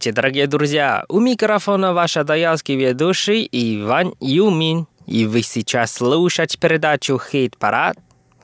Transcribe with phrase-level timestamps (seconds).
[0.00, 1.04] Здравствуйте, дорогие друзья!
[1.10, 4.86] У микрофона ваш адаялский ведущий Иван Юмин.
[5.06, 7.98] И вы сейчас слушаете передачу «Хит-парад».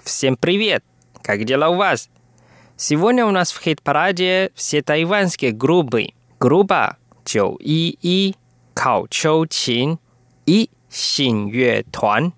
[0.04, 0.84] Всем привет!
[1.22, 2.10] Как дела у вас?
[2.76, 6.08] Сегодня у нас в хит-параде все тайванские группы.
[6.38, 8.34] Группа Чоу И И,
[8.74, 9.98] Као Чоу Чин
[10.44, 12.34] и Син Юэ Туан.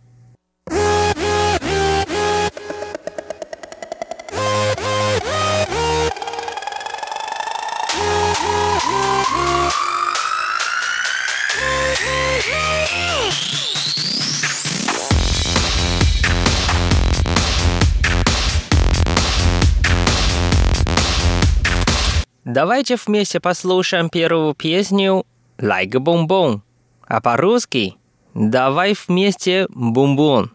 [22.47, 25.25] ，Давайте вместе послушаем первую песню
[25.57, 26.61] «Like бомбон»,
[27.07, 27.97] а по-русски
[28.33, 30.51] «Давай вместе бомбон».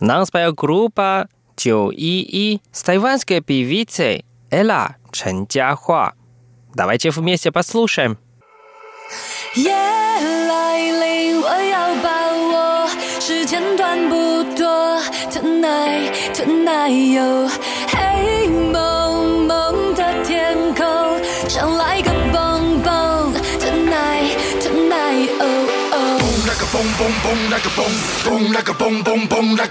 [0.00, 6.12] Нам споет группа Чоу И И с тайванской певицей Элла Чен Jiahua.
[6.74, 8.16] Давайте вместе послушаем.
[9.56, 12.88] 夜来临，我要把握，
[13.20, 15.00] 时间短不多。
[15.32, 17.48] Tonight, tonight，有
[17.88, 19.03] 黑蒙
[27.25, 27.85] 蹦蹦蹦那个蹦，
[28.23, 29.65] 蹦那个蹦蹦蹦那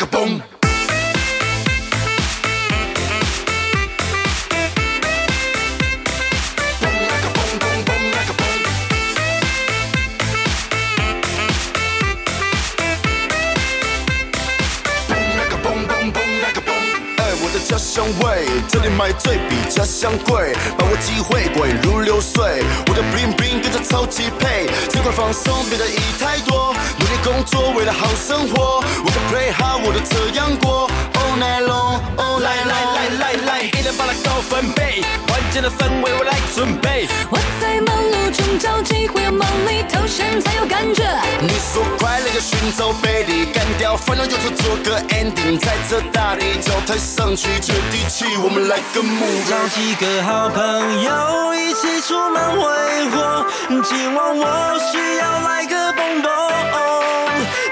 [17.75, 22.63] 家乡味，这里买醉比家乡贵，把握机会，滚如流水。
[22.87, 26.73] 我的 bling bling 跟着超级配，尽管放松，别的意太多。
[27.01, 28.81] 努力工作，为了好生活。
[29.05, 30.89] 我的 play hard，我都这样过。
[31.15, 37.09] All night long，来来来来来，一人把它高分贝，环境的氛围我来准备。
[37.29, 38.24] 我在忙碌
[38.55, 41.03] 中找机会，忙里偷闲才有感觉。
[41.41, 47.59] 你说快乐要寻找背地，干掉烦恼忧愁做个 ending，在这大地脚踏上去。
[47.59, 53.47] 接地气，我们来个目找几个好朋友一起出门挥霍。
[53.83, 56.31] 今晚我需要来个蹦蹦。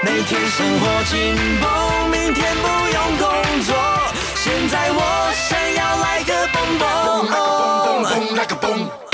[0.03, 3.73] 每天生活紧绷，明天不用工作。
[4.35, 6.83] 现在我想要来个蹦蹦。
[7.05, 9.12] 蹦蹦蹦，来个蹦。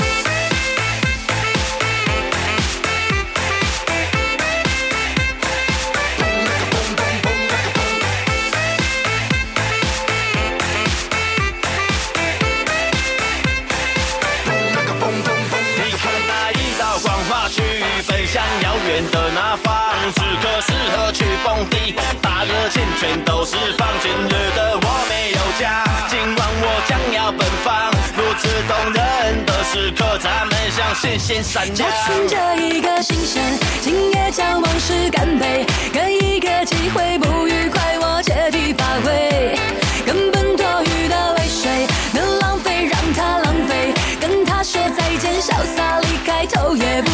[23.00, 31.76] 全都是放，今日的我没有家，今晚我将要奔放，如此动人的时刻，咱们像星星闪亮。
[31.78, 39.58] 就凭着一个新鲜，今夜将往事干杯，给一个机会，不愉快我借题发挥，
[40.04, 47.09] 根本多余的泪水，能浪费让它浪费，跟他说再见，潇洒离开，头也不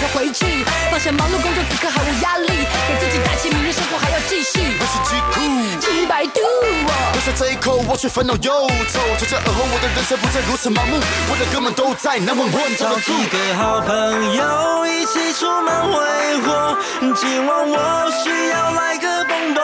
[0.00, 2.48] 之后放到双手回去，放下忙碌工作，此刻毫无压力，
[2.88, 4.60] 给自己打气，明日生活还要继续。
[4.80, 5.40] 我是极酷，
[5.78, 6.40] 几百度。
[7.12, 10.98] 喝下这一口，我却烦恼忧愁，从这而后，我的人生不再如此盲目，
[11.30, 12.76] 我的哥们都在那么稳。
[12.76, 16.00] 找几个好朋友一起出门挥
[16.42, 16.78] 霍，
[17.14, 19.60] 今晚我需要来个蹦蹦。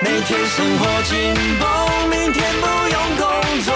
[0.00, 3.74] 每天生活紧绷，明天不用工作，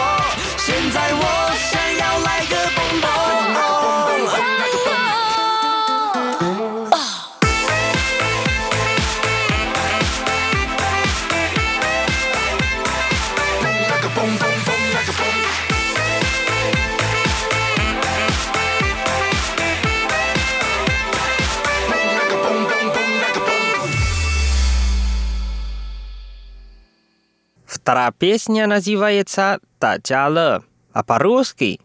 [27.90, 31.80] Вторая песня называется «Тачала», а по-русски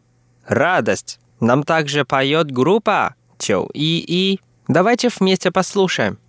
[0.45, 1.19] «Радость».
[1.39, 4.39] Нам также поет группа Чоу И И.
[4.67, 6.19] Давайте вместе послушаем.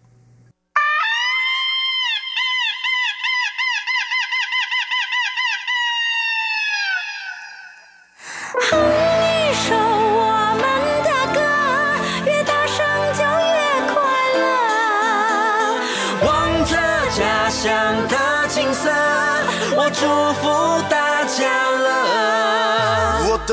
[8.70, 8.85] 祝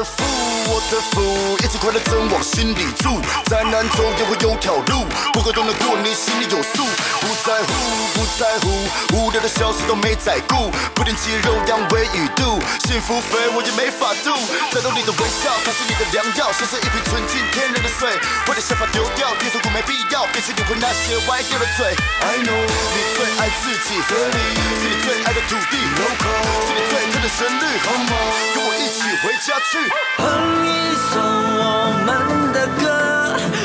[0.04, 0.24] 的福，
[0.68, 3.24] 我的福，一直快乐真往心里住。
[3.48, 6.84] 再难走也会有条路，不过懂得过你心里有数。
[7.24, 7.72] 不在乎，
[8.12, 8.68] 不在乎，
[9.16, 10.72] 无聊的小事都没在顾。
[10.94, 14.36] 不练肌肉养胃与肚，幸福肥我也没法度。
[14.76, 18.12] 再多你的微笑，它是你的良药，像是一瓶纯净天然的水。
[18.46, 21.96] 把的想法丢掉，别痛苦没必要，别去理会那些歪掉的嘴。
[22.28, 29.93] I know，你最爱自己，这里是你最爱的土地，local，是你最疼的旋律，Come on，跟我一起回家去。
[30.18, 30.22] 哼
[30.66, 30.70] 一
[31.12, 31.62] 首我
[32.06, 32.10] 们
[32.54, 32.84] 的歌，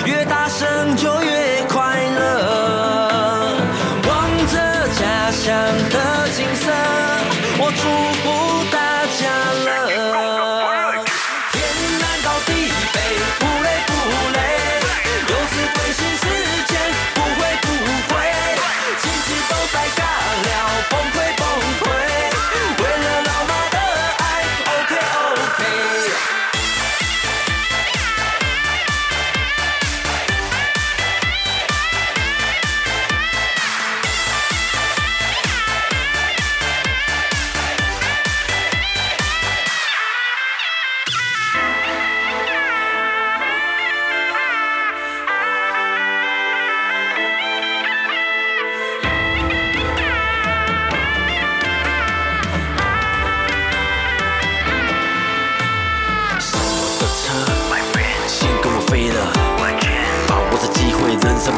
[0.06, 1.47] 越大声就越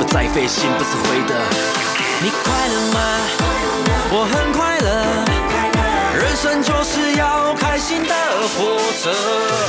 [0.01, 1.37] 不再费心，不是灰的。
[2.23, 2.41] 你快
[2.73, 2.99] 乐吗？
[4.09, 4.89] 我很快乐。
[6.17, 8.15] 人生就是要开心的
[8.57, 9.13] 活着。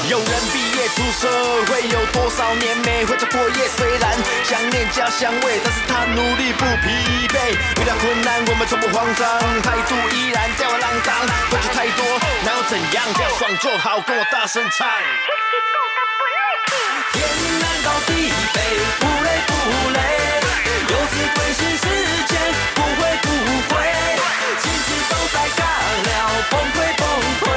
[0.07, 1.27] 有人毕业出社
[1.67, 3.67] 会，有多少年没回家过夜？
[3.75, 4.15] 虽然
[4.47, 7.51] 想念家乡味，但是他努力不疲惫。
[7.81, 9.27] 遇到困难，我们从不慌张，
[9.61, 11.11] 态度依然吊儿郎当。
[11.51, 12.07] 过去太多，
[12.47, 13.03] 哪有怎样？
[13.13, 14.87] 只要爽就好，跟我大声唱。
[17.11, 17.19] 天
[17.59, 19.10] 南到地北，
[19.47, 19.99] 不累不累。
[20.89, 21.83] 游子关心世
[22.27, 22.33] 间，
[22.75, 23.25] 不会不
[23.69, 23.71] 会。
[24.61, 25.61] 亲戚都在尬
[26.05, 26.11] 聊，
[26.49, 27.03] 崩溃崩
[27.41, 27.50] 溃。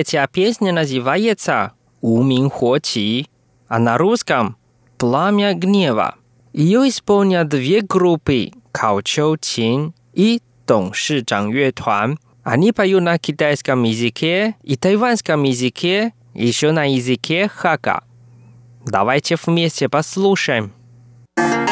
[0.00, 3.26] Третья песня называется «У Мин Хо Чи»,
[3.68, 4.56] а на русском
[4.96, 6.14] «Пламя гнева».
[6.54, 12.18] Ее исполнят две группы Као Чоу Чин и Дong Ши Чжang Юэ Туан.
[12.42, 18.02] Они поют на китайском языке и тайванском языке, еще на языке хака.
[18.86, 20.72] Давайте вместе послушаем.
[21.36, 21.69] 是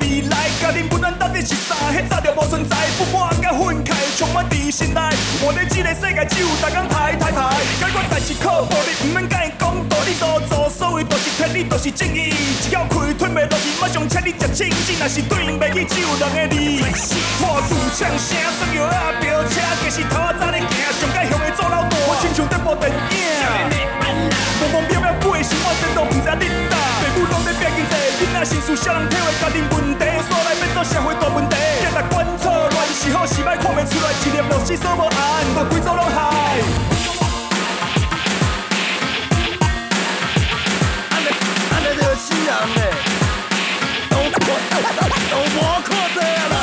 [0.00, 1.74] 未来，家庭不断到底是啥？
[1.92, 3.30] 迄早就无存在，不满
[4.16, 5.00] 充满伫心内。
[5.42, 12.30] 活在这个世界，只有逐天抬抬抬，解决代志靠步，你毋免甲伊讲道理，所做所有都是天理，都是正义。
[12.30, 16.56] 一脚开吞袂落去，马上请你食清净，若是对应袂起只有两个字。
[17.38, 21.96] 破鼓唱声，算摇啊飙车，计是头仔早咧行，上街向的做老大。
[22.06, 23.73] 我亲像在播电影，
[28.44, 31.56] 心事少人体会家庭问题，所来变做社会大问题。
[31.80, 36.20] 今日管错乱是好是歹看袂出来，一粒无死所无案，把规组拢害。
[41.10, 41.26] 安尼
[41.72, 42.92] 安尼就死人嘞！
[44.10, 44.28] 都看
[45.30, 46.54] 都无看这啦。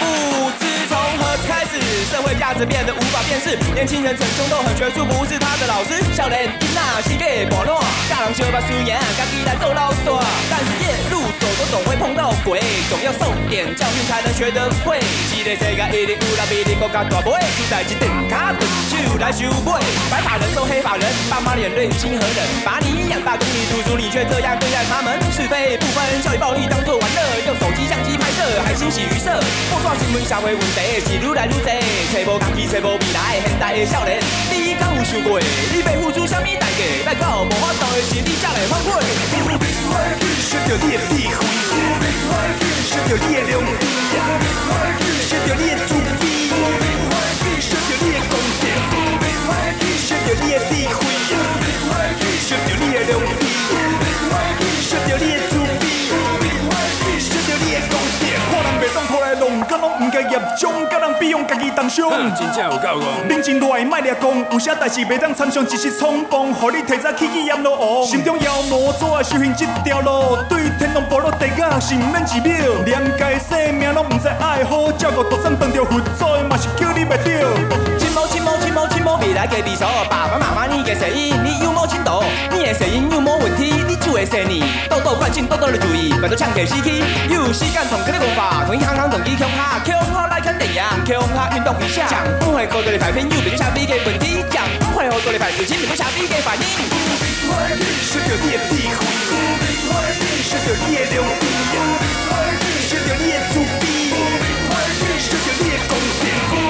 [0.00, 0.02] 不
[0.58, 1.72] 知从何开始，
[2.10, 2.92] 社会价值变得
[3.74, 6.02] 年轻人始终都很学术，不是的老师。
[6.14, 6.80] 少年囡仔
[7.10, 10.24] 是给网络，大人小把输赢，家己来做老大。
[10.50, 15.00] 但是夜路走都总会碰到鬼，总要受点教训才能学得会。
[15.30, 19.70] 这个世界一定有人比你更加大杯，出代志顿卡顿手来收尾。
[20.10, 25.18] 白发人送黑发人，爸妈脸对亲和忍，把你养大供你读书，你却这样对待他们。
[25.34, 29.30] 是非不分，校园暴力当作玩乐，用手机相机拍摄还欣喜娱色。
[29.74, 31.68] 我刷新闻社会问题是愈来愈多，
[32.12, 34.22] 找无家己，找无未来，现代的少年，
[34.78, 35.40] 敢有想过？
[35.40, 36.80] 你要付出什么代价？
[37.06, 38.88] 来到无法度的是你才会反悔。
[40.44, 41.40] 学着你的智慧，
[42.84, 43.82] 学着你的良知，
[45.28, 45.90] 学着你的慈
[46.20, 46.22] 悲，
[47.60, 48.64] 学着你的公正，
[49.98, 50.98] 学着你的智慧，
[52.38, 53.42] 学着你的良知，
[54.80, 55.84] 学着你的慈悲，
[57.18, 58.22] 学着你的公正。
[58.50, 60.62] 看人袂爽，拖来弄，敢拢毋该业障，
[61.24, 62.10] 甲人比用家己当伤。
[62.36, 63.28] 真正有够戆。
[63.28, 68.06] 冷静落来，莫掠讲，有些代志袂当参详，只是冲动，互你提早起去阎罗王。
[68.06, 70.36] 心中妖魔怎啊修行这条路？
[70.48, 78.03] 对天龙部落地甲是毋免一秒，连家性命拢毋知爱好照顾，独生当着佛祖的嘛是叫你袂着。
[78.14, 82.22] 亲某亲某亲某亲某，未来给比手，爸爸妈妈你的声音，你有冇听懂？
[82.52, 83.74] 你的声音有冇问题？
[83.88, 87.02] 你就会生你，豆豆关心，豆豆的注意，别都唱给司机。
[87.28, 92.06] 有时间同佢的讲法，同一行行同伊强下，强下来看电影，强下运动一下。
[92.08, 96.62] 讲不会高度的排片，有别就下比嘅问题，讲不会好多的排事情，别都下比嘅反应。
[96.62, 99.02] 学着你的智慧，
[100.40, 101.74] 学着你的良知，
[102.86, 103.84] 学着你的慈悲，
[105.18, 105.92] 学着你的公
[106.22, 106.63] 正，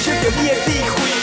[0.00, 1.19] 学着你的智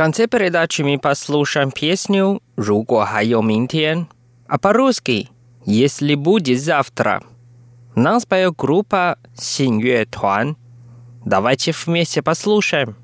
[0.00, 4.08] конце передачи мы послушаем песню Жуго хайо минтен»,
[4.48, 5.28] а по-русски
[5.66, 7.22] «Если будет завтра».
[7.94, 10.56] Нас поет группа «Синьюэ Туан».
[11.26, 12.96] Давайте вместе послушаем.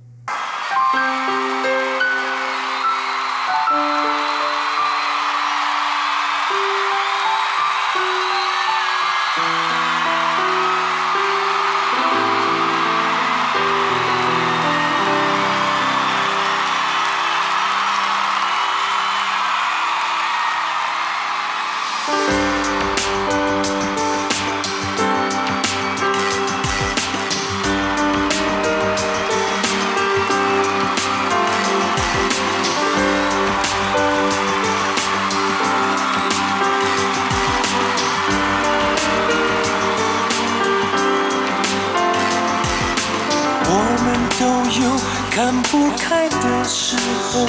[45.36, 46.96] 看不开的时
[47.30, 47.46] 候，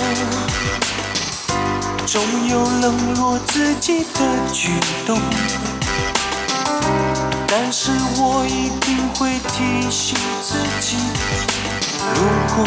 [2.05, 4.19] 总有冷落自己的
[4.51, 4.73] 举
[5.05, 5.17] 动。
[7.47, 10.97] 但是我一定会提醒自己，
[12.13, 12.19] 如
[12.57, 12.65] 果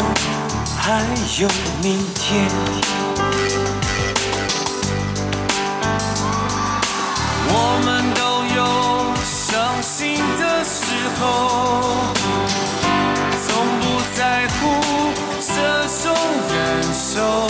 [0.75, 1.03] 还
[1.39, 1.47] 有
[1.83, 2.49] 明天。
[7.47, 8.59] 我们都有
[9.23, 10.81] 伤心的时
[11.19, 11.21] 候。
[13.43, 13.49] 从
[13.81, 13.85] 不
[14.15, 14.59] 在乎
[15.61, 16.15] 这种
[16.49, 17.47] 感受，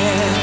[0.00, 0.39] yeah.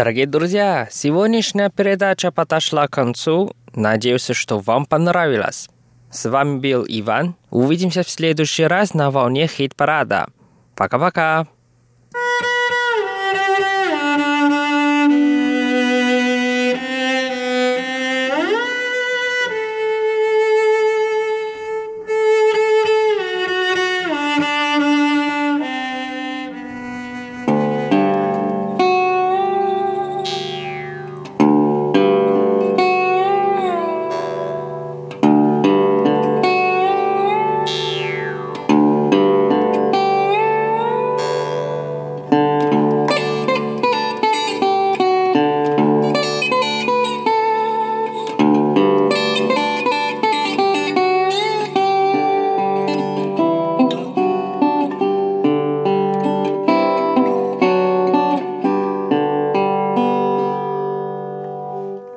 [0.00, 3.54] Дорогие друзья, сегодняшняя передача подошла к концу.
[3.74, 5.68] Надеюсь, что вам понравилось.
[6.10, 7.36] С вами был Иван.
[7.50, 10.28] Увидимся в следующий раз на волне хит-парада.
[10.74, 11.48] Пока-пока.